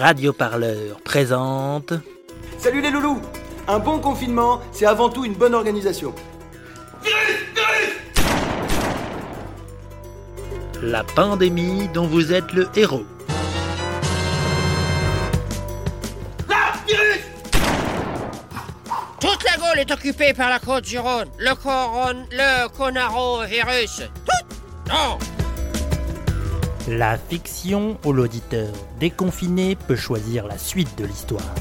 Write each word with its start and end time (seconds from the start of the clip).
radioparleur 0.00 0.98
présente. 1.04 1.92
Salut 2.58 2.80
les 2.80 2.90
loulous 2.90 3.20
Un 3.68 3.78
bon 3.78 3.98
confinement, 3.98 4.60
c'est 4.72 4.86
avant 4.86 5.10
tout 5.10 5.26
une 5.26 5.34
bonne 5.34 5.54
organisation. 5.54 6.14
La 10.82 11.04
pandémie 11.04 11.88
dont 11.92 12.06
vous 12.06 12.32
êtes 12.32 12.50
le 12.54 12.66
héros. 12.74 13.04
Toute 19.20 19.44
la 19.44 19.56
Gaule 19.58 19.80
est 19.80 19.90
occupée 19.90 20.32
par 20.32 20.48
la 20.48 20.58
côte 20.58 20.84
du 20.84 20.98
Rhône. 20.98 21.28
Le 21.38 21.54
coron... 21.54 22.24
le 22.30 22.68
conarovirus. 22.68 24.04
Tout 24.24 24.56
Non 24.88 25.18
La 26.92 27.16
fiction 27.16 27.98
où 28.04 28.12
l'auditeur 28.12 28.72
déconfiné 28.98 29.76
peut 29.76 29.94
choisir 29.94 30.48
la 30.48 30.58
suite 30.58 30.98
de 30.98 31.04
l'histoire. 31.04 31.54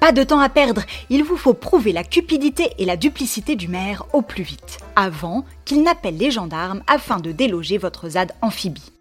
Pas 0.00 0.12
de 0.12 0.22
temps 0.22 0.40
à 0.40 0.50
perdre, 0.50 0.82
il 1.08 1.24
vous 1.24 1.38
faut 1.38 1.54
prouver 1.54 1.92
la 1.92 2.04
cupidité 2.04 2.72
et 2.76 2.84
la 2.84 2.98
duplicité 2.98 3.56
du 3.56 3.68
maire 3.68 4.04
au 4.12 4.20
plus 4.20 4.42
vite, 4.42 4.76
avant 4.96 5.46
qu'il 5.64 5.82
n'appelle 5.82 6.18
les 6.18 6.30
gendarmes 6.30 6.82
afin 6.86 7.20
de 7.20 7.32
déloger 7.32 7.78
votre 7.78 8.10
ZAD 8.10 8.32
amphibie. 8.42 8.92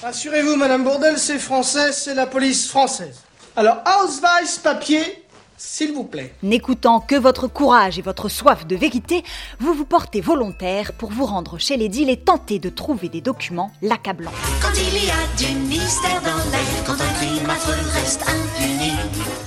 Rassurez-vous, 0.00 0.54
Madame 0.54 0.84
Bourdel, 0.84 1.18
c'est 1.18 1.40
français, 1.40 1.90
c'est 1.90 2.14
la 2.14 2.28
police 2.28 2.68
française. 2.68 3.22
Alors, 3.56 3.82
Ausweis, 4.00 4.60
papier, 4.62 5.23
s'il 5.56 5.92
vous 5.92 6.04
plaît. 6.04 6.34
N'écoutant 6.42 7.00
que 7.00 7.14
votre 7.14 7.46
courage 7.48 7.98
et 7.98 8.02
votre 8.02 8.28
soif 8.28 8.66
de 8.66 8.76
vérité, 8.76 9.22
vous 9.60 9.72
vous 9.74 9.84
portez 9.84 10.20
volontaire 10.20 10.92
pour 10.92 11.10
vous 11.10 11.24
rendre 11.26 11.58
chez 11.58 11.76
les 11.76 11.88
deals 11.88 12.10
et 12.10 12.16
tenter 12.18 12.58
de 12.58 12.68
trouver 12.68 13.08
des 13.08 13.20
documents 13.20 13.72
l'accablants. 13.82 14.32
Quand 14.60 14.72
il 14.76 15.04
y 15.04 15.10
a 15.10 15.36
du 15.36 15.54
mystère 15.68 16.20
dans 16.22 16.36
l'air, 16.50 16.84
quand 16.86 16.94
un 16.94 17.12
crime 17.14 17.48
affreux 17.48 17.90
reste 17.92 18.22
impuni. 18.28 18.92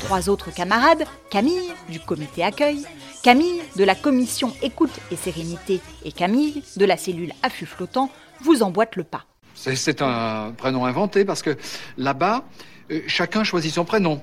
Trois 0.05 0.29
autres 0.29 0.53
camarades, 0.53 1.03
Camille, 1.29 1.71
du 1.89 1.99
comité 1.99 2.43
accueil, 2.43 2.83
Camille, 3.23 3.61
de 3.75 3.83
la 3.83 3.95
commission 3.95 4.53
écoute 4.61 4.91
et 5.11 5.15
sérénité, 5.17 5.81
et 6.05 6.11
Camille, 6.13 6.63
de 6.77 6.85
la 6.85 6.95
cellule 6.97 7.33
affût 7.43 7.65
flottant, 7.65 8.09
vous 8.41 8.63
emboîtent 8.63 8.95
le 8.95 9.03
pas. 9.03 9.25
C'est- 9.55 9.75
C'est 9.75 10.01
un 10.01 10.53
prénom 10.55 10.85
inventé 10.85 11.25
parce 11.25 11.41
que 11.41 11.57
là-bas, 11.97 12.43
euh, 12.91 13.01
chacun 13.07 13.43
choisit 13.43 13.73
son 13.73 13.83
prénom. 13.83 14.21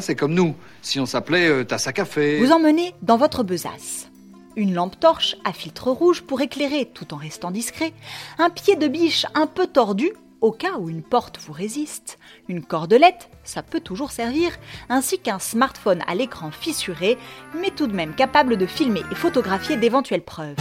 C'est 0.00 0.14
comme 0.14 0.34
nous. 0.34 0.54
Si 0.80 1.00
on 1.00 1.06
s'appelait 1.06 1.48
euh, 1.48 1.64
Tasse 1.64 1.86
à 1.86 1.92
café. 1.92 2.38
Vous 2.38 2.52
emmenez 2.52 2.94
dans 3.02 3.16
votre 3.16 3.42
besace. 3.42 4.08
Une 4.56 4.74
lampe 4.74 4.98
torche 5.00 5.36
à 5.44 5.52
filtre 5.52 5.90
rouge 5.90 6.22
pour 6.22 6.40
éclairer 6.40 6.88
tout 6.92 7.14
en 7.14 7.16
restant 7.16 7.50
discret, 7.50 7.92
un 8.38 8.50
pied 8.50 8.76
de 8.76 8.86
biche 8.86 9.26
un 9.34 9.46
peu 9.46 9.66
tordu 9.66 10.12
au 10.42 10.50
cas 10.50 10.76
où 10.78 10.90
une 10.90 11.02
porte 11.02 11.38
vous 11.40 11.52
résiste, 11.52 12.18
une 12.48 12.64
cordelette, 12.64 13.30
ça 13.44 13.62
peut 13.62 13.80
toujours 13.80 14.10
servir, 14.10 14.50
ainsi 14.88 15.18
qu'un 15.20 15.38
smartphone 15.38 16.02
à 16.08 16.16
l'écran 16.16 16.50
fissuré, 16.50 17.16
mais 17.54 17.70
tout 17.70 17.86
de 17.86 17.94
même 17.94 18.14
capable 18.14 18.56
de 18.56 18.66
filmer 18.66 19.02
et 19.12 19.14
photographier 19.14 19.76
d'éventuelles 19.76 20.24
preuves. 20.24 20.56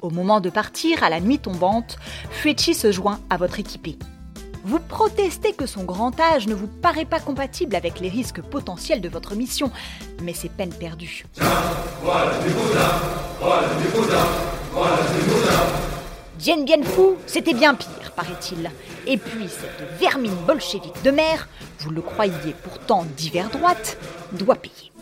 Au 0.00 0.10
moment 0.10 0.40
de 0.40 0.48
partir, 0.48 1.02
à 1.02 1.10
la 1.10 1.20
nuit 1.20 1.40
tombante, 1.40 1.98
Fuechi 2.30 2.72
se 2.72 2.92
joint 2.92 3.20
à 3.30 3.36
votre 3.36 3.58
équipée. 3.58 3.98
Vous 4.62 4.78
protestez 4.78 5.52
que 5.52 5.66
son 5.66 5.84
grand 5.84 6.18
âge 6.20 6.46
ne 6.46 6.54
vous 6.54 6.66
paraît 6.66 7.06
pas 7.06 7.20
compatible 7.20 7.74
avec 7.74 7.98
les 8.00 8.08
risques 8.08 8.42
potentiels 8.42 9.00
de 9.00 9.08
votre 9.08 9.34
mission, 9.34 9.70
mais 10.22 10.34
c'est 10.34 10.50
peine 10.50 10.72
perdue. 10.72 11.24
Dien 16.38 16.62
Bien 16.64 16.76
c'était 17.26 17.54
bien 17.54 17.74
pire, 17.74 18.12
paraît-il. 18.14 18.70
Et 19.06 19.16
puis 19.16 19.48
cette 19.48 19.98
vermine 19.98 20.34
bolchevique 20.46 21.02
de 21.04 21.10
mer, 21.10 21.48
vous 21.80 21.90
le 21.90 22.02
croyiez 22.02 22.54
pourtant 22.62 23.04
d'hiver 23.16 23.48
droite, 23.50 23.98
doit 24.32 24.56
payer. 24.56 24.92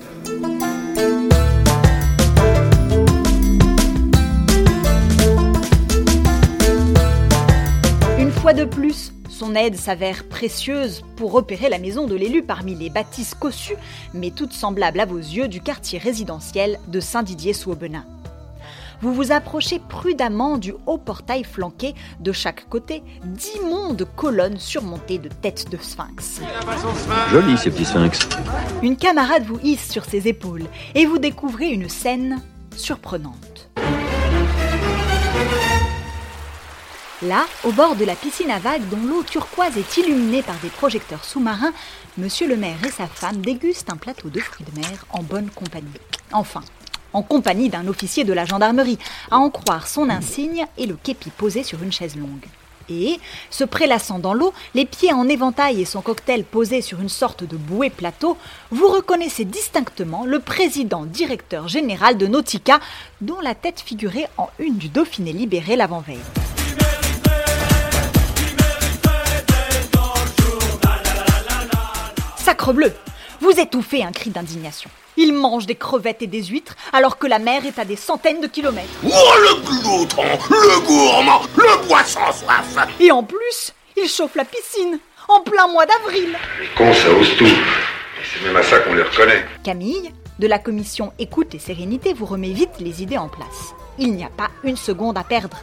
Une 8.18 8.32
fois 8.32 8.52
de 8.52 8.64
plus, 8.64 9.07
son 9.38 9.54
aide 9.54 9.76
s'avère 9.76 10.24
précieuse 10.24 11.04
pour 11.14 11.30
repérer 11.30 11.68
la 11.68 11.78
maison 11.78 12.08
de 12.08 12.16
l'élu 12.16 12.42
parmi 12.42 12.74
les 12.74 12.90
bâtisses 12.90 13.34
cossues, 13.34 13.76
mais 14.12 14.32
toutes 14.32 14.52
semblables 14.52 14.98
à 14.98 15.06
vos 15.06 15.16
yeux 15.16 15.46
du 15.46 15.60
quartier 15.60 16.00
résidentiel 16.00 16.80
de 16.88 16.98
Saint-Didier-sous-Aubenas. 16.98 18.02
Vous 19.00 19.14
vous 19.14 19.30
approchez 19.30 19.78
prudemment 19.78 20.58
du 20.58 20.74
haut 20.86 20.98
portail 20.98 21.44
flanqué 21.44 21.94
de 22.18 22.32
chaque 22.32 22.68
côté 22.68 23.04
d'immondes 23.22 24.08
colonnes 24.16 24.58
surmontées 24.58 25.18
de 25.18 25.28
têtes 25.28 25.70
de 25.70 25.76
sphinx. 25.76 26.40
Joli 27.30 27.56
ces 27.56 27.70
petits 27.70 27.84
sphinx. 27.84 28.28
Une 28.82 28.96
camarade 28.96 29.44
vous 29.44 29.60
hisse 29.62 29.88
sur 29.88 30.04
ses 30.04 30.26
épaules 30.26 30.66
et 30.96 31.06
vous 31.06 31.18
découvrez 31.18 31.68
une 31.68 31.88
scène 31.88 32.42
surprenante. 32.76 33.57
Là, 37.22 37.46
au 37.64 37.72
bord 37.72 37.96
de 37.96 38.04
la 38.04 38.14
piscine 38.14 38.50
à 38.52 38.60
vagues 38.60 38.88
dont 38.90 39.04
l'eau 39.04 39.24
turquoise 39.24 39.76
est 39.76 39.96
illuminée 39.96 40.42
par 40.42 40.54
des 40.62 40.68
projecteurs 40.68 41.24
sous-marins, 41.24 41.72
monsieur 42.16 42.46
le 42.46 42.56
maire 42.56 42.78
et 42.86 42.92
sa 42.92 43.08
femme 43.08 43.38
dégustent 43.38 43.90
un 43.90 43.96
plateau 43.96 44.28
de 44.28 44.38
fruits 44.38 44.64
de 44.64 44.80
mer 44.80 45.04
en 45.10 45.24
bonne 45.24 45.50
compagnie. 45.50 45.88
Enfin, 46.30 46.62
en 47.12 47.22
compagnie 47.22 47.70
d'un 47.70 47.88
officier 47.88 48.22
de 48.22 48.32
la 48.32 48.44
gendarmerie, 48.44 49.00
à 49.32 49.38
en 49.38 49.50
croire 49.50 49.88
son 49.88 50.10
insigne 50.10 50.64
et 50.76 50.86
le 50.86 50.94
képi 50.94 51.30
posé 51.30 51.64
sur 51.64 51.82
une 51.82 51.90
chaise 51.90 52.14
longue. 52.14 52.46
Et, 52.88 53.18
se 53.50 53.64
prélassant 53.64 54.20
dans 54.20 54.32
l'eau, 54.32 54.54
les 54.74 54.86
pieds 54.86 55.12
en 55.12 55.28
éventail 55.28 55.82
et 55.82 55.86
son 55.86 56.02
cocktail 56.02 56.44
posé 56.44 56.82
sur 56.82 57.00
une 57.00 57.08
sorte 57.08 57.42
de 57.42 57.56
bouée 57.56 57.90
plateau, 57.90 58.36
vous 58.70 58.86
reconnaissez 58.86 59.44
distinctement 59.44 60.24
le 60.24 60.38
président 60.38 61.04
directeur 61.04 61.66
général 61.66 62.16
de 62.16 62.28
Nautica, 62.28 62.78
dont 63.20 63.40
la 63.40 63.56
tête 63.56 63.80
figurait 63.80 64.30
en 64.38 64.50
une 64.60 64.76
du 64.76 64.88
Dauphiné 64.88 65.32
libéré 65.32 65.74
l'avant-veille. 65.74 66.47
Sacrebleu 72.48 72.90
Vous 73.42 73.50
étouffez 73.60 74.02
un 74.02 74.10
cri 74.10 74.30
d'indignation. 74.30 74.88
Il 75.18 75.34
mange 75.34 75.66
des 75.66 75.74
crevettes 75.74 76.22
et 76.22 76.26
des 76.26 76.44
huîtres 76.44 76.76
alors 76.94 77.18
que 77.18 77.26
la 77.26 77.38
mer 77.38 77.66
est 77.66 77.78
à 77.78 77.84
des 77.84 77.94
centaines 77.94 78.40
de 78.40 78.46
kilomètres. 78.46 78.88
Oh 79.04 79.34
le 79.42 79.60
glouton, 79.66 80.22
le 80.48 80.80
gourmand, 80.86 81.42
le 81.58 81.86
boisson 81.86 82.20
soif 82.32 82.74
Et 83.00 83.12
en 83.12 83.22
plus, 83.22 83.74
il 83.98 84.08
chauffe 84.08 84.34
la 84.34 84.46
piscine 84.46 84.98
en 85.28 85.42
plein 85.42 85.68
mois 85.68 85.84
d'avril. 85.84 86.38
Les 86.58 86.68
cons, 86.74 86.94
ça 86.94 87.10
ose 87.10 87.36
tout. 87.36 87.44
C'est 88.32 88.42
même 88.46 88.56
à 88.56 88.62
ça 88.62 88.78
qu'on 88.78 88.94
les 88.94 89.02
reconnaît. 89.02 89.44
Camille, 89.62 90.14
de 90.38 90.46
la 90.46 90.58
commission 90.58 91.12
Écoute 91.18 91.54
et 91.54 91.58
Sérénité, 91.58 92.14
vous 92.14 92.24
remet 92.24 92.52
vite 92.52 92.80
les 92.80 93.02
idées 93.02 93.18
en 93.18 93.28
place. 93.28 93.74
Il 93.98 94.14
n'y 94.14 94.24
a 94.24 94.30
pas 94.30 94.48
une 94.64 94.78
seconde 94.78 95.18
à 95.18 95.22
perdre. 95.22 95.58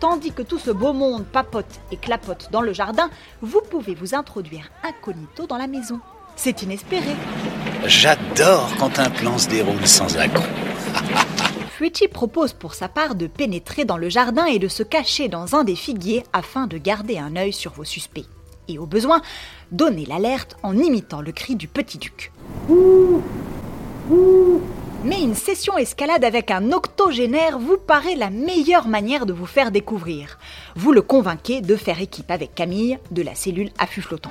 Tandis 0.00 0.32
que 0.32 0.42
tout 0.42 0.58
ce 0.58 0.72
beau 0.72 0.92
monde 0.92 1.26
papote 1.26 1.80
et 1.92 1.96
clapote 1.96 2.48
dans 2.50 2.60
le 2.60 2.72
jardin, 2.72 3.08
vous 3.40 3.60
pouvez 3.70 3.94
vous 3.94 4.16
introduire 4.16 4.68
incognito 4.82 5.46
dans 5.46 5.58
la 5.58 5.68
maison. 5.68 6.00
C'est 6.36 6.62
inespéré. 6.62 7.14
J'adore 7.86 8.70
quand 8.78 8.98
un 8.98 9.10
plan 9.10 9.38
se 9.38 9.48
déroule 9.48 9.86
sans 9.86 10.16
accroc. 10.16 10.44
Fuichi 11.70 12.08
propose 12.08 12.52
pour 12.52 12.74
sa 12.74 12.88
part 12.88 13.14
de 13.14 13.26
pénétrer 13.26 13.84
dans 13.84 13.96
le 13.96 14.08
jardin 14.08 14.46
et 14.46 14.58
de 14.58 14.68
se 14.68 14.82
cacher 14.82 15.28
dans 15.28 15.54
un 15.54 15.64
des 15.64 15.74
figuiers 15.74 16.22
afin 16.32 16.66
de 16.66 16.78
garder 16.78 17.18
un 17.18 17.36
œil 17.36 17.52
sur 17.52 17.72
vos 17.72 17.84
suspects. 17.84 18.26
Et 18.68 18.78
au 18.78 18.86
besoin, 18.86 19.20
donner 19.72 20.06
l'alerte 20.06 20.56
en 20.62 20.76
imitant 20.78 21.20
le 21.20 21.32
cri 21.32 21.56
du 21.56 21.68
petit 21.68 21.98
duc. 21.98 22.32
Mais 25.04 25.22
une 25.22 25.34
session 25.34 25.76
escalade 25.76 26.24
avec 26.24 26.50
un 26.50 26.72
octogénaire 26.72 27.58
vous 27.58 27.76
paraît 27.76 28.14
la 28.14 28.30
meilleure 28.30 28.88
manière 28.88 29.26
de 29.26 29.34
vous 29.34 29.44
faire 29.44 29.70
découvrir. 29.70 30.38
Vous 30.76 30.92
le 30.92 31.02
convainquez 31.02 31.60
de 31.60 31.76
faire 31.76 32.00
équipe 32.00 32.30
avec 32.30 32.54
Camille 32.54 32.98
de 33.10 33.22
la 33.22 33.34
cellule 33.34 33.70
affût 33.78 34.00
flottant. 34.00 34.30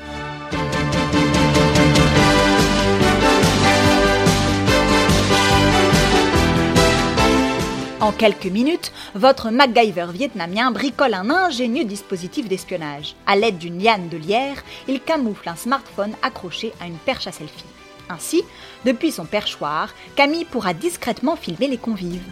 En 8.03 8.11
quelques 8.11 8.47
minutes, 8.47 8.91
votre 9.15 9.49
MacGyver 9.49 10.07
vietnamien 10.11 10.71
bricole 10.71 11.13
un 11.13 11.29
ingénieux 11.29 11.85
dispositif 11.85 12.49
d'espionnage. 12.49 13.15
À 13.25 13.37
l'aide 13.37 13.57
d'une 13.57 13.81
liane 13.81 14.09
de 14.09 14.17
lierre, 14.17 14.61
il 14.89 14.99
camoufle 14.99 15.47
un 15.47 15.55
smartphone 15.55 16.11
accroché 16.21 16.73
à 16.81 16.87
une 16.87 16.97
perche 16.97 17.27
à 17.27 17.31
selfie. 17.31 17.63
Ainsi, 18.09 18.43
depuis 18.83 19.13
son 19.13 19.23
perchoir, 19.23 19.93
Camille 20.17 20.43
pourra 20.43 20.73
discrètement 20.73 21.37
filmer 21.37 21.69
les 21.69 21.77
convives. 21.77 22.27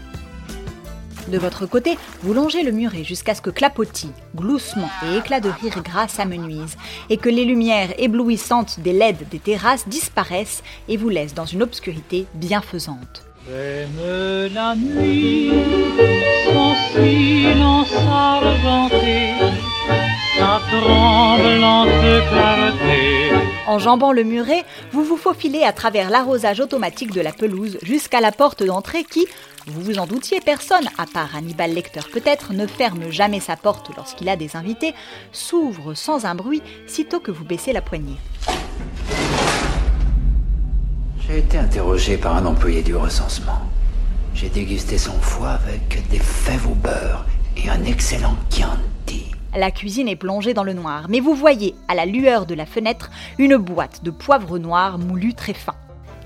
De 1.29 1.38
votre 1.38 1.65
côté, 1.65 1.97
vous 2.21 2.33
longez 2.33 2.63
le 2.63 2.74
muret 2.74 3.06
jusqu'à 3.06 3.33
ce 3.33 3.41
que 3.41 3.50
clapotis, 3.50 4.12
gloussements 4.35 4.91
et 5.06 5.19
éclats 5.19 5.39
de 5.39 5.51
rire 5.62 5.81
gras 5.83 6.09
s'amenuisent 6.09 6.75
et 7.09 7.15
que 7.15 7.29
les 7.29 7.45
lumières 7.45 7.94
éblouissantes 7.97 8.81
des 8.81 8.91
LED 8.91 9.29
des 9.29 9.39
terrasses 9.39 9.88
disparaissent 9.88 10.63
et 10.89 10.97
vous 10.97 11.07
laissent 11.07 11.33
dans 11.33 11.45
une 11.45 11.63
obscurité 11.63 12.25
bienfaisante. 12.33 13.30
J'aime 13.49 14.53
la 14.53 14.75
nuit, 14.75 15.51
son 16.45 16.75
silence 16.93 17.91
argenté, 18.07 19.33
sa 20.38 20.61
tremblante 20.69 21.89
clarté. 22.29 23.31
Enjambant 23.65 24.11
le 24.11 24.23
muret, 24.23 24.63
vous 24.91 25.03
vous 25.03 25.17
faufilez 25.17 25.63
à 25.63 25.73
travers 25.73 26.11
l'arrosage 26.11 26.59
automatique 26.59 27.13
de 27.13 27.21
la 27.21 27.31
pelouse 27.31 27.79
jusqu'à 27.81 28.21
la 28.21 28.31
porte 28.31 28.61
d'entrée 28.63 29.03
qui, 29.03 29.25
vous 29.65 29.81
vous 29.81 29.97
en 29.97 30.05
doutiez, 30.05 30.39
personne, 30.39 30.88
à 30.99 31.07
part 31.07 31.35
Hannibal 31.35 31.73
Lecter 31.73 32.01
peut-être, 32.13 32.53
ne 32.53 32.67
ferme 32.67 33.09
jamais 33.09 33.39
sa 33.39 33.55
porte 33.55 33.89
lorsqu'il 33.97 34.29
a 34.29 34.35
des 34.35 34.55
invités, 34.55 34.93
s'ouvre 35.31 35.95
sans 35.95 36.25
un 36.25 36.35
bruit 36.35 36.61
sitôt 36.85 37.19
que 37.19 37.31
vous 37.31 37.45
baissez 37.45 37.73
la 37.73 37.81
poignée. 37.81 38.17
J'ai 41.27 41.39
été 41.39 41.57
interrogé 41.57 42.18
par 42.18 42.35
un 42.35 42.45
employé 42.45 42.81
du 42.81 42.95
recensement. 42.95 43.62
J'ai 44.33 44.50
dégusté 44.50 44.97
son 44.97 45.13
foie 45.13 45.51
avec 45.51 46.07
des 46.09 46.19
fèves 46.19 46.68
au 46.68 46.75
beurre 46.75 47.25
et 47.57 47.69
un 47.69 47.83
excellent 47.83 48.35
Chianti. 48.50 49.31
La 49.56 49.71
cuisine 49.71 50.07
est 50.07 50.15
plongée 50.15 50.53
dans 50.53 50.63
le 50.63 50.73
noir, 50.73 51.07
mais 51.09 51.19
vous 51.19 51.35
voyez, 51.35 51.75
à 51.88 51.95
la 51.95 52.06
lueur 52.06 52.45
de 52.45 52.56
la 52.56 52.65
fenêtre, 52.65 53.12
une 53.38 53.57
boîte 53.57 54.03
de 54.03 54.12
poivre 54.12 54.57
noir 54.57 54.97
moulu 54.97 55.33
très 55.33 55.53
fin. 55.53 55.75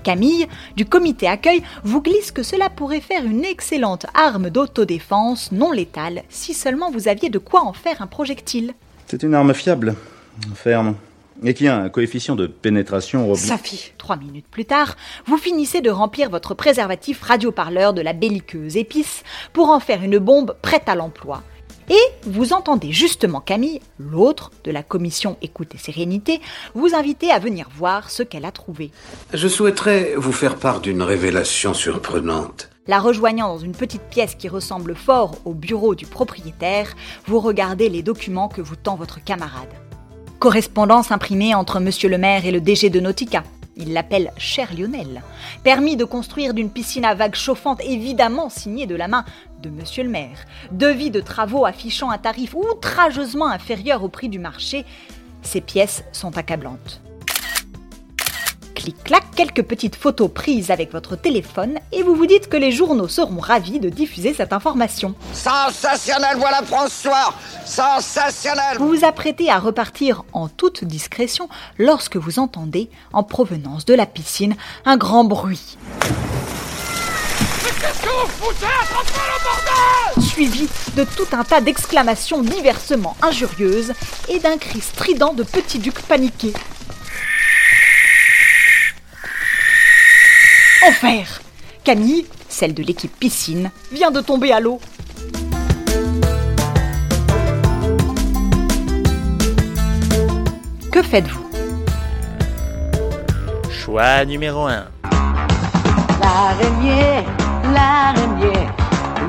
Camille, 0.02 0.46
du 0.76 0.86
comité 0.86 1.26
accueil, 1.26 1.62
vous 1.82 2.00
glisse 2.00 2.30
que 2.30 2.44
cela 2.44 2.70
pourrait 2.70 3.00
faire 3.00 3.24
une 3.24 3.44
excellente 3.44 4.06
arme 4.14 4.50
d'autodéfense 4.50 5.50
non 5.50 5.72
létale 5.72 6.22
si 6.28 6.54
seulement 6.54 6.90
vous 6.90 7.08
aviez 7.08 7.28
de 7.28 7.38
quoi 7.38 7.62
en 7.64 7.72
faire 7.72 8.00
un 8.00 8.06
projectile. 8.06 8.72
C'est 9.08 9.24
une 9.24 9.34
arme 9.34 9.52
fiable, 9.52 9.96
ferme, 10.54 10.94
et 11.44 11.54
qui 11.54 11.68
a 11.68 11.76
un 11.78 11.88
coefficient 11.88 12.36
de 12.36 12.46
pénétration... 12.46 13.30
au- 13.30 13.34
Safi. 13.36 13.92
Trois 13.98 14.16
minutes 14.16 14.46
plus 14.50 14.64
tard, 14.64 14.96
vous 15.26 15.36
finissez 15.36 15.80
de 15.80 15.90
remplir 15.90 16.30
votre 16.30 16.54
préservatif 16.54 17.22
radioparleur 17.22 17.92
de 17.94 18.00
la 18.02 18.12
belliqueuse 18.12 18.76
épice 18.76 19.22
pour 19.52 19.68
en 19.70 19.80
faire 19.80 20.02
une 20.02 20.18
bombe 20.18 20.56
prête 20.62 20.88
à 20.88 20.94
l'emploi. 20.94 21.42
Et 21.88 21.94
vous 22.24 22.52
entendez 22.52 22.90
justement 22.90 23.40
Camille, 23.40 23.80
l'autre 24.00 24.50
de 24.64 24.72
la 24.72 24.82
commission 24.82 25.36
Écoute 25.40 25.74
et 25.74 25.78
Sérénité, 25.78 26.40
vous 26.74 26.94
inviter 26.96 27.30
à 27.30 27.38
venir 27.38 27.68
voir 27.76 28.10
ce 28.10 28.24
qu'elle 28.24 28.44
a 28.44 28.50
trouvé. 28.50 28.90
Je 29.32 29.46
souhaiterais 29.46 30.14
vous 30.16 30.32
faire 30.32 30.56
part 30.56 30.80
d'une 30.80 31.00
révélation 31.02 31.74
surprenante. 31.74 32.70
La 32.88 32.98
rejoignant 32.98 33.48
dans 33.48 33.58
une 33.58 33.72
petite 33.72 34.02
pièce 34.10 34.34
qui 34.34 34.48
ressemble 34.48 34.94
fort 34.96 35.36
au 35.44 35.54
bureau 35.54 35.94
du 35.94 36.06
propriétaire, 36.06 36.94
vous 37.26 37.38
regardez 37.40 37.88
les 37.88 38.02
documents 38.02 38.48
que 38.48 38.60
vous 38.62 38.76
tend 38.76 38.96
votre 38.96 39.22
camarade. 39.22 39.68
Correspondance 40.38 41.12
imprimée 41.12 41.54
entre 41.54 41.80
Monsieur 41.80 42.10
le 42.10 42.18
maire 42.18 42.44
et 42.44 42.50
le 42.50 42.60
DG 42.60 42.90
de 42.90 43.00
Nautica. 43.00 43.42
Il 43.74 43.94
l'appelle 43.94 44.32
Cher 44.36 44.68
Lionel. 44.76 45.22
Permis 45.64 45.96
de 45.96 46.04
construire 46.04 46.52
d'une 46.52 46.68
piscine 46.68 47.06
à 47.06 47.14
vagues 47.14 47.34
chauffante, 47.34 47.80
évidemment 47.82 48.50
signée 48.50 48.86
de 48.86 48.94
la 48.94 49.08
main 49.08 49.24
de 49.62 49.70
Monsieur 49.70 50.04
le 50.04 50.10
maire. 50.10 50.44
Devis 50.72 51.10
de 51.10 51.20
travaux 51.20 51.64
affichant 51.64 52.10
un 52.10 52.18
tarif 52.18 52.54
outrageusement 52.54 53.48
inférieur 53.48 54.04
au 54.04 54.08
prix 54.08 54.28
du 54.28 54.38
marché. 54.38 54.84
Ces 55.40 55.62
pièces 55.62 56.04
sont 56.12 56.36
accablantes. 56.36 57.00
Clic-clac, 58.86 59.24
quelques 59.34 59.64
petites 59.64 59.96
photos 59.96 60.30
prises 60.32 60.70
avec 60.70 60.92
votre 60.92 61.16
téléphone 61.16 61.80
et 61.90 62.04
vous 62.04 62.14
vous 62.14 62.26
dites 62.26 62.48
que 62.48 62.56
les 62.56 62.70
journaux 62.70 63.08
seront 63.08 63.40
ravis 63.40 63.80
de 63.80 63.88
diffuser 63.88 64.32
cette 64.32 64.52
information. 64.52 65.16
Sensationnel, 65.32 66.36
voilà 66.38 66.62
François. 66.62 67.34
Sensationnel. 67.64 68.78
Vous 68.78 68.86
vous 68.86 69.04
apprêtez 69.04 69.50
à 69.50 69.58
repartir 69.58 70.22
en 70.32 70.46
toute 70.46 70.84
discrétion 70.84 71.48
lorsque 71.78 72.16
vous 72.16 72.38
entendez, 72.38 72.88
en 73.12 73.24
provenance 73.24 73.86
de 73.86 73.94
la 73.94 74.06
piscine, 74.06 74.54
un 74.84 74.96
grand 74.96 75.24
bruit, 75.24 75.76
suivi 80.20 80.68
de 80.96 81.02
tout 81.02 81.26
un 81.32 81.42
tas 81.42 81.60
d'exclamations 81.60 82.40
diversement 82.40 83.16
injurieuses 83.20 83.94
et 84.28 84.38
d'un 84.38 84.58
cri 84.58 84.80
strident 84.80 85.32
de 85.32 85.42
petit 85.42 85.80
duc 85.80 86.00
paniqué. 86.02 86.52
Enfer 90.86 91.40
Camille, 91.82 92.26
celle 92.48 92.72
de 92.72 92.82
l'équipe 92.82 93.12
piscine, 93.18 93.72
vient 93.90 94.12
de 94.12 94.20
tomber 94.20 94.52
à 94.52 94.60
l'eau. 94.60 94.80
Que 100.92 101.02
faites-vous? 101.02 101.50
Choix 103.70 104.24
numéro 104.24 104.66
1. 104.66 104.86
L'araignée, 106.20 107.24
l'araignée, 107.74 108.68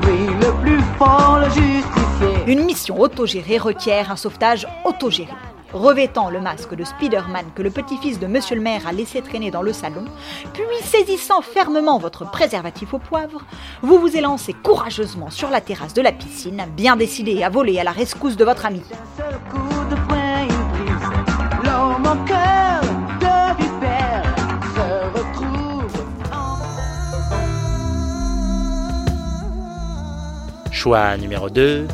lui 0.02 0.26
le 0.40 0.52
plus 0.62 0.82
fort, 0.96 1.40
le 1.40 1.46
justicier. 1.46 2.44
Une 2.52 2.64
mission 2.64 3.00
autogérée 3.00 3.58
requiert 3.58 4.12
un 4.12 4.16
sauvetage 4.16 4.66
autogéré 4.84 5.32
revêtant 5.72 6.30
le 6.30 6.40
masque 6.40 6.74
de 6.74 6.84
Spider-Man 6.84 7.46
que 7.54 7.62
le 7.62 7.70
petit-fils 7.70 8.18
de 8.18 8.26
monsieur 8.26 8.56
le 8.56 8.62
maire 8.62 8.86
a 8.86 8.92
laissé 8.92 9.22
traîner 9.22 9.50
dans 9.50 9.62
le 9.62 9.72
salon, 9.72 10.04
puis 10.52 10.64
saisissant 10.82 11.42
fermement 11.42 11.98
votre 11.98 12.30
préservatif 12.30 12.94
au 12.94 12.98
poivre, 12.98 13.42
vous 13.82 13.98
vous 13.98 14.16
élancez 14.16 14.52
courageusement 14.52 15.30
sur 15.30 15.50
la 15.50 15.60
terrasse 15.60 15.94
de 15.94 16.02
la 16.02 16.12
piscine, 16.12 16.64
bien 16.76 16.96
décidé 16.96 17.42
à 17.42 17.48
voler 17.48 17.78
à 17.78 17.84
la 17.84 17.92
rescousse 17.92 18.36
de 18.36 18.44
votre 18.44 18.66
ami. 18.66 18.82
Choix 30.70 31.16
numéro 31.16 31.50
2, 31.50 31.88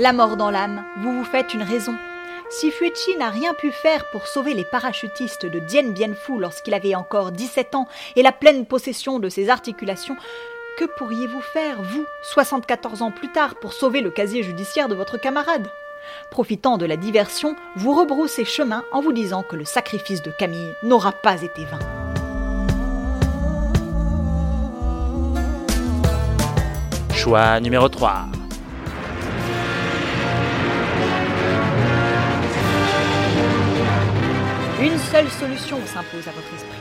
La 0.00 0.14
mort 0.14 0.38
dans 0.38 0.50
l'âme, 0.50 0.82
vous 1.02 1.12
vous 1.12 1.24
faites 1.24 1.52
une 1.52 1.62
raison. 1.62 1.94
Si 2.48 2.70
Fuechi 2.70 3.18
n'a 3.18 3.28
rien 3.28 3.52
pu 3.52 3.70
faire 3.70 4.06
pour 4.10 4.28
sauver 4.28 4.54
les 4.54 4.64
parachutistes 4.64 5.44
de 5.44 5.58
Dien 5.58 5.90
Bien 5.90 6.14
Phu 6.14 6.38
lorsqu'il 6.38 6.72
avait 6.72 6.94
encore 6.94 7.32
17 7.32 7.74
ans 7.74 7.86
et 8.16 8.22
la 8.22 8.32
pleine 8.32 8.64
possession 8.64 9.18
de 9.18 9.28
ses 9.28 9.50
articulations, 9.50 10.16
que 10.78 10.86
pourriez-vous 10.96 11.42
faire, 11.42 11.82
vous, 11.82 12.06
74 12.22 13.02
ans 13.02 13.10
plus 13.10 13.30
tard, 13.30 13.56
pour 13.56 13.74
sauver 13.74 14.00
le 14.00 14.10
casier 14.10 14.42
judiciaire 14.42 14.88
de 14.88 14.94
votre 14.94 15.18
camarade? 15.18 15.68
Profitant 16.30 16.78
de 16.78 16.86
la 16.86 16.96
diversion, 16.96 17.54
vous 17.76 17.92
rebroussez 17.92 18.46
chemin 18.46 18.82
en 18.92 19.02
vous 19.02 19.12
disant 19.12 19.42
que 19.42 19.56
le 19.56 19.66
sacrifice 19.66 20.22
de 20.22 20.30
Camille 20.30 20.74
n'aura 20.82 21.12
pas 21.12 21.42
été 21.42 21.66
vain. 21.66 21.78
Choix 27.12 27.60
numéro 27.60 27.90
3. 27.90 28.39
Une 34.82 34.96
seule 34.96 35.28
solution 35.28 35.76
s'impose 35.84 36.26
à 36.26 36.30
votre 36.30 36.54
esprit. 36.54 36.80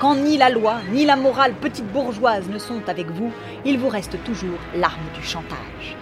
Quand 0.00 0.16
ni 0.16 0.36
la 0.36 0.50
loi, 0.50 0.78
ni 0.90 1.06
la 1.06 1.14
morale 1.14 1.54
petite 1.54 1.86
bourgeoise 1.86 2.48
ne 2.48 2.58
sont 2.58 2.88
avec 2.88 3.08
vous, 3.08 3.30
il 3.64 3.78
vous 3.78 3.88
reste 3.88 4.20
toujours 4.24 4.58
l'arme 4.74 5.06
du 5.14 5.22
chantage. 5.24 5.96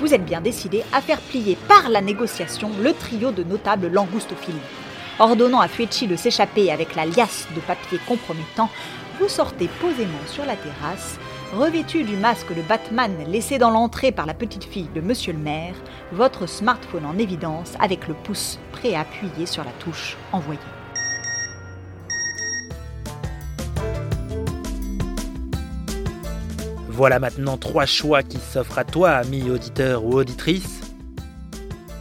Vous 0.00 0.12
êtes 0.12 0.26
bien 0.26 0.42
décidé 0.42 0.82
à 0.92 1.00
faire 1.00 1.22
plier 1.22 1.56
par 1.66 1.88
la 1.88 2.02
négociation 2.02 2.70
le 2.82 2.92
trio 2.92 3.30
de 3.30 3.42
notables 3.42 3.88
langoustophiles. 3.90 4.52
Ordonnant 5.18 5.60
à 5.60 5.68
Fuechi 5.68 6.06
de 6.06 6.16
s'échapper 6.16 6.70
avec 6.70 6.94
la 6.94 7.06
liasse 7.06 7.48
de 7.54 7.60
papier 7.60 7.98
compromettant, 8.06 8.68
vous 9.18 9.30
sortez 9.30 9.70
posément 9.80 10.26
sur 10.26 10.44
la 10.44 10.56
terrasse, 10.56 11.18
revêtu 11.52 12.04
du 12.04 12.16
masque 12.16 12.54
de 12.54 12.62
Batman 12.62 13.12
laissé 13.26 13.58
dans 13.58 13.70
l'entrée 13.70 14.12
par 14.12 14.26
la 14.26 14.34
petite 14.34 14.64
fille 14.64 14.88
de 14.94 15.00
Monsieur 15.00 15.32
le 15.32 15.38
maire, 15.38 15.74
votre 16.12 16.46
smartphone 16.46 17.04
en 17.04 17.18
évidence 17.18 17.72
avec 17.80 18.06
le 18.06 18.14
pouce 18.14 18.58
prêt 18.72 18.94
à 18.94 19.00
appuyer 19.00 19.46
sur 19.46 19.64
la 19.64 19.72
touche 19.72 20.16
envoyer. 20.32 20.60
Voilà 26.88 27.18
maintenant 27.18 27.56
trois 27.56 27.86
choix 27.86 28.22
qui 28.22 28.38
s'offrent 28.38 28.78
à 28.78 28.84
toi, 28.84 29.12
ami 29.12 29.50
auditeur 29.50 30.04
ou 30.04 30.18
auditrice. 30.18 30.80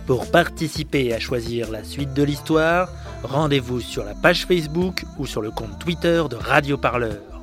Pour 0.06 0.30
participer 0.30 1.14
à 1.14 1.20
choisir 1.20 1.72
la 1.72 1.84
suite 1.84 2.14
de 2.14 2.24
l'histoire, 2.24 2.90
rendez-vous 3.24 3.80
sur 3.80 4.04
la 4.04 4.14
page 4.14 4.46
Facebook 4.46 5.06
ou 5.18 5.26
sur 5.26 5.42
le 5.42 5.52
compte 5.52 5.80
Twitter 5.80 6.24
de 6.30 6.36
Radio 6.36 6.78
Parleur. 6.78 7.39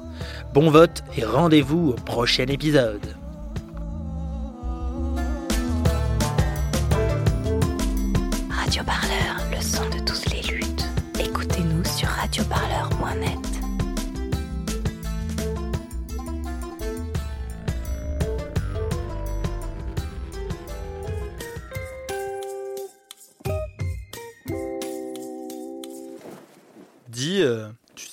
Bon 0.57 0.71
vote 0.71 1.05
et 1.15 1.23
rendez-vous 1.23 1.91
au 1.91 1.93
prochain 1.93 2.47
épisode. 2.47 3.15
Radio 8.49 8.83
Parleur, 8.83 9.37
le 9.55 9.61
son 9.61 9.85
de 9.91 10.03
toutes 10.03 10.33
les 10.33 10.41
luttes. 10.51 10.89
Écoutez-nous 11.21 11.85
sur 11.85 12.09
radioparleur.net. 12.09 13.46